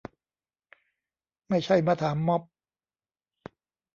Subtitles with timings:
[1.47, 2.41] ไม่ใช่มาถามม็อบ